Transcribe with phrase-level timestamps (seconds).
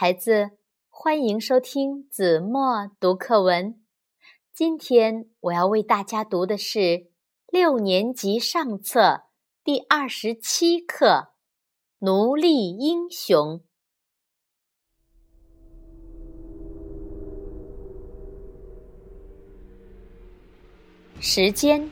[0.00, 0.50] 孩子，
[0.88, 3.82] 欢迎收听子墨读课文。
[4.54, 7.08] 今天我要为大家读的是
[7.48, 9.22] 六年级上册
[9.64, 11.06] 第二十七课
[11.98, 13.60] 《奴隶英雄》。
[21.18, 21.90] 时间：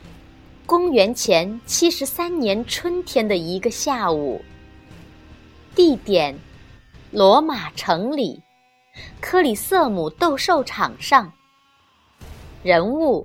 [0.65, 4.41] 公元前七十三年春天的一个下午。
[5.75, 6.39] 地点。
[7.13, 8.43] 罗马城里，
[9.21, 11.33] 克里瑟姆斗兽场上。
[12.65, 13.25] 人物：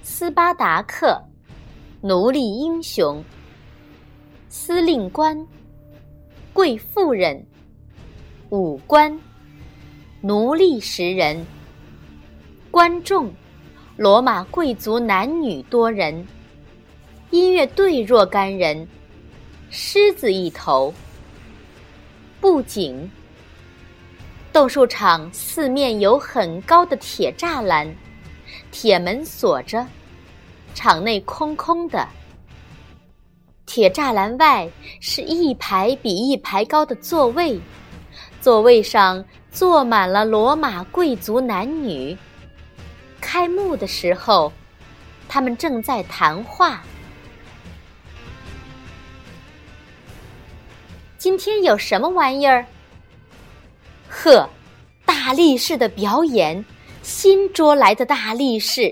[0.00, 1.20] 斯巴达克，
[2.00, 3.22] 奴隶英雄。
[4.48, 5.44] 司令官：
[6.52, 7.44] 贵妇人。
[8.50, 9.18] 武官：
[10.20, 11.44] 奴隶十人。
[12.70, 13.28] 观众：
[13.96, 16.24] 罗马贵族男女多人。
[17.30, 18.86] 音乐队若干人。
[19.68, 20.94] 狮子一头。
[22.40, 23.10] 布景。
[24.52, 27.94] 斗兽场四面有很高的铁栅栏，
[28.72, 29.86] 铁门锁着，
[30.74, 32.08] 场内空空的。
[33.66, 34.68] 铁栅栏外
[35.00, 37.60] 是一排比一排高的座位，
[38.40, 42.16] 座位上坐满了罗马贵族男女。
[43.20, 44.52] 开幕的时候，
[45.28, 46.82] 他们正在谈话。
[51.20, 52.64] 今天有什么玩意儿？
[54.08, 54.48] 呵，
[55.04, 56.64] 大力士的表演，
[57.02, 58.84] 新捉来的大力士。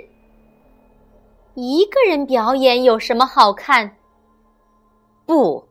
[1.55, 3.97] 一个人表演有什么好看？
[5.25, 5.67] 不，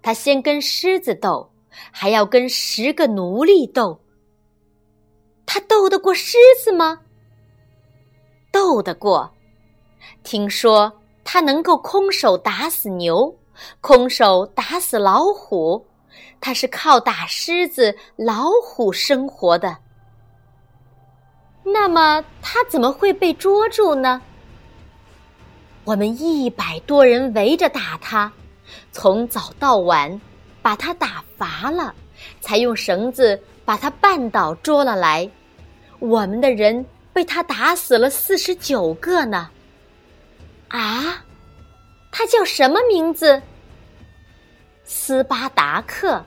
[0.00, 1.46] 他先跟狮子斗，
[1.90, 4.00] 还要跟十个奴隶斗。
[5.44, 6.98] 他斗得过狮子吗？
[8.50, 9.30] 斗得过。
[10.22, 10.90] 听说
[11.24, 13.36] 他能够空手打死牛，
[13.82, 15.84] 空手打死老虎。
[16.40, 19.76] 他是靠打狮子、老虎生活的。
[21.62, 24.20] 那么他怎么会被捉住呢？
[25.84, 28.32] 我们一百多人围着打他，
[28.92, 30.20] 从早到晚，
[30.62, 31.94] 把他打乏了，
[32.40, 35.28] 才用绳子把他绊倒捉了来。
[35.98, 39.50] 我们的人被他打死了四十九个呢。
[40.68, 41.24] 啊，
[42.10, 43.40] 他叫什么名字？
[44.92, 46.20] 斯巴达克。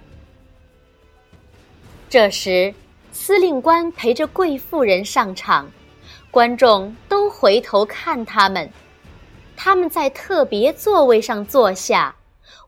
[2.10, 2.74] 这时，
[3.12, 5.70] 司令官陪着贵妇人上场，
[6.32, 8.72] 观众都回头看他们。
[9.58, 12.16] 他们在特别座位上坐下，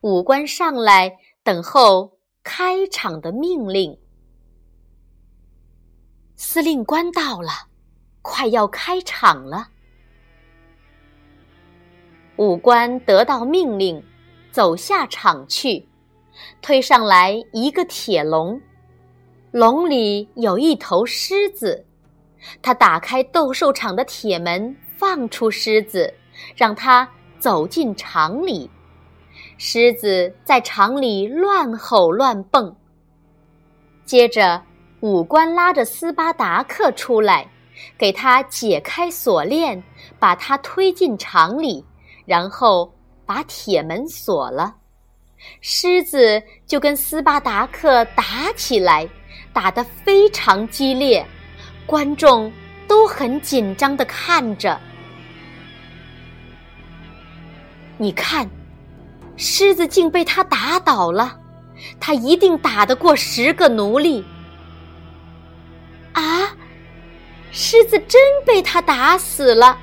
[0.01, 1.09] 武官上来
[1.43, 2.11] 等候
[2.43, 3.97] 开场的命令。
[6.35, 7.51] 司令官到了，
[8.21, 9.69] 快要开场了。
[12.35, 14.03] 武官得到命令。
[14.55, 15.85] 走下场去，
[16.61, 18.61] 推上来一个铁笼，
[19.51, 21.85] 笼里有一头狮子。
[22.61, 26.13] 他打开斗兽场的铁门，放出狮子，
[26.55, 27.05] 让它
[27.37, 28.71] 走进场里。
[29.57, 32.73] 狮子在场里乱吼乱蹦。
[34.05, 34.63] 接着，
[35.01, 37.45] 武官拉着斯巴达克出来，
[37.97, 39.83] 给他解开锁链，
[40.17, 41.83] 把他推进场里，
[42.25, 42.89] 然后。
[43.25, 44.75] 把铁门锁了，
[45.61, 49.07] 狮子就跟斯巴达克打起来，
[49.51, 51.25] 打得非常激烈，
[51.85, 52.51] 观众
[52.87, 54.79] 都很紧张的看着。
[57.97, 58.49] 你看，
[59.37, 61.39] 狮子竟被他打倒了，
[61.99, 64.23] 他一定打得过十个奴隶。
[66.13, 66.55] 啊，
[67.51, 69.77] 狮子真被他打死了。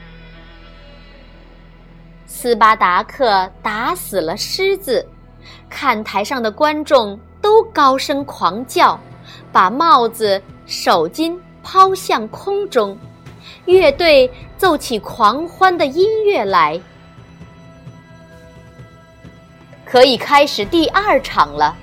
[2.42, 5.06] 斯巴达克打死了狮子，
[5.70, 8.98] 看台上的观众都高声狂叫，
[9.52, 12.98] 把帽子、手巾抛向空中，
[13.66, 16.80] 乐队奏起狂欢的音乐来。
[19.84, 21.76] 可以开始第二场了。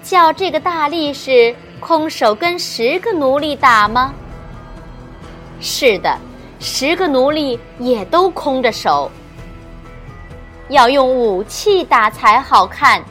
[0.00, 4.14] 叫这个大力士空手跟十个奴隶打吗？
[5.60, 6.16] 是的。
[6.60, 9.10] 十个奴隶也都空着手，
[10.68, 13.02] 要用武器打才好看。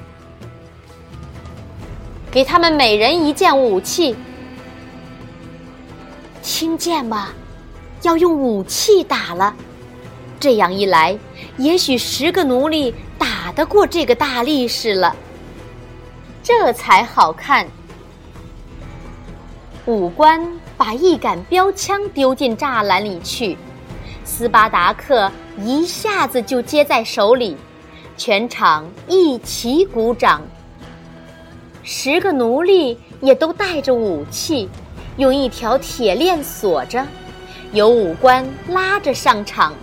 [2.30, 4.16] 给他们每人一件武器，
[6.44, 7.30] 听见吗？
[8.04, 9.54] 要用武器打了，
[10.40, 11.18] 这样一来，
[11.58, 15.16] 也许十个奴隶打得过这个大力士了，
[16.44, 17.68] 这才好看。
[19.90, 20.40] 武官
[20.78, 23.58] 把一杆标枪丢进栅栏里去，
[24.24, 27.58] 斯巴达克一下子就接在手里，
[28.16, 30.44] 全场一齐鼓掌。
[31.82, 34.70] 十个奴隶也都带着武器，
[35.18, 37.04] 用一条铁链锁着，
[37.72, 39.74] 有武官拉着上场。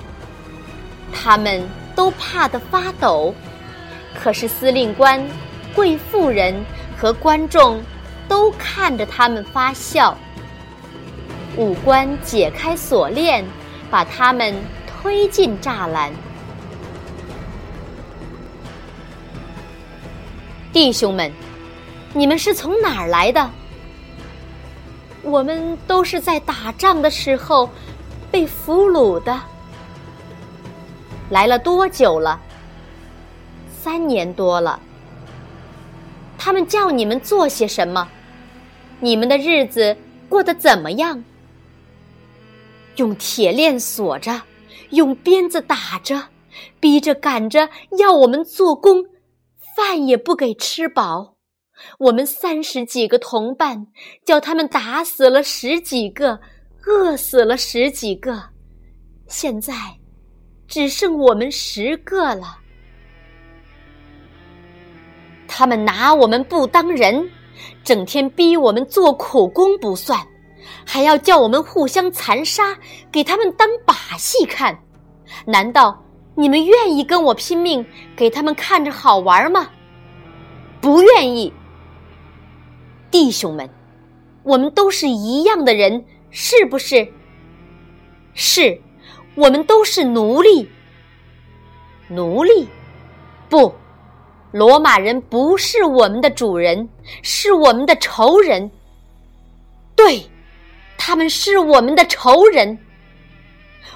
[1.12, 3.34] 他们都怕得发抖，
[4.14, 5.20] 可是司令官、
[5.74, 6.54] 贵妇人
[6.96, 7.82] 和观众
[8.28, 10.16] 都看着他们发笑。
[11.56, 13.44] 武官解开锁链，
[13.90, 14.54] 把他们
[14.86, 16.12] 推进栅栏。
[20.72, 21.32] 弟兄们，
[22.12, 23.50] 你们是从哪儿来的？
[25.22, 27.68] 我们都是在打仗的时候
[28.30, 29.40] 被俘虏的。
[31.30, 32.38] 来了多久了？
[33.80, 34.78] 三年多了。
[36.36, 38.06] 他们叫你们做些什么？
[39.00, 39.96] 你们的日子
[40.28, 41.22] 过得怎么样？
[42.96, 44.42] 用铁链锁着，
[44.90, 46.28] 用鞭子打着，
[46.80, 49.04] 逼着赶着，要我们做工，
[49.76, 51.36] 饭也不给吃饱。
[51.98, 53.86] 我们三十几个同伴，
[54.24, 56.40] 叫他们打死了十几个，
[56.86, 58.42] 饿死了十几个，
[59.28, 59.74] 现在
[60.66, 62.60] 只剩我们十个了。
[65.46, 67.30] 他们拿我们不当人，
[67.84, 70.18] 整天逼我们做苦工不算。
[70.84, 72.76] 还要叫我们互相残杀，
[73.12, 74.76] 给他们当把戏看？
[75.44, 76.04] 难道
[76.34, 77.84] 你们愿意跟我拼命，
[78.16, 79.68] 给他们看着好玩吗？
[80.80, 81.52] 不愿意，
[83.10, 83.68] 弟兄们，
[84.42, 87.06] 我们都是一样的人，是不是？
[88.34, 88.80] 是，
[89.34, 90.68] 我们都是奴隶。
[92.08, 92.68] 奴隶？
[93.48, 93.72] 不，
[94.56, 96.88] 罗马人不是我们的主人，
[97.20, 98.70] 是我们的仇人。
[99.94, 100.26] 对。
[100.98, 102.76] 他们是我们的仇人，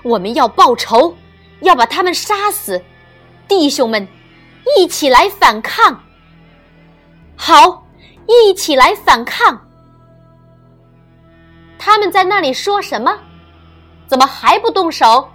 [0.02, 1.16] 我们要报仇，
[1.62, 2.80] 要把他们杀死。
[3.48, 4.06] 弟兄们，
[4.76, 5.98] 一起来反抗！
[7.36, 7.84] 好，
[8.28, 9.58] 一起来反抗！
[11.78, 13.18] 他们在那里说什么？
[14.06, 15.26] 怎么还不动手？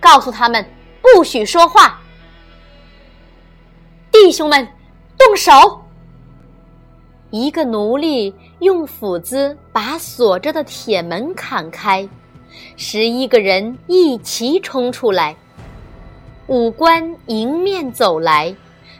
[0.00, 0.66] 告诉他们，
[1.02, 2.00] 不许说话！
[4.20, 4.66] 弟兄们，
[5.16, 5.80] 动手！
[7.30, 12.06] 一个奴隶用斧子把锁着的铁门砍开，
[12.76, 15.36] 十一个人一齐冲出来。
[16.48, 18.52] 五官迎面走来，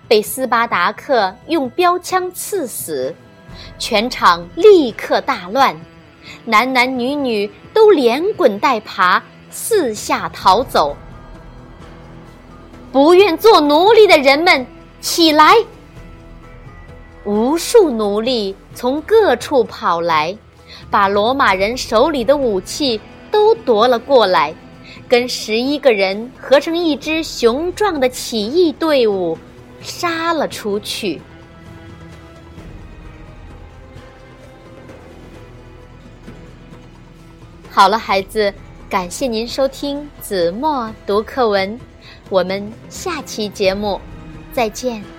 [0.06, 3.12] 被斯巴达克用标枪刺死，
[3.76, 5.76] 全场立刻大乱，
[6.44, 10.97] 男男女女都连滚带爬，四下逃走。
[12.93, 14.64] 不愿做奴隶的人们，
[15.00, 15.55] 起来！
[17.25, 20.37] 无数奴隶从各处跑来，
[20.91, 23.00] 把罗马人手里的武器
[23.31, 24.55] 都夺了过来，
[25.09, 29.37] 跟十一个人合成一支雄壮的起义队伍，
[29.81, 31.21] 杀了出去。
[37.71, 38.53] 好了，孩子，
[38.89, 41.79] 感谢您收听子墨读课文，
[42.31, 44.00] 我们下期节目
[44.59, 45.18] 再见。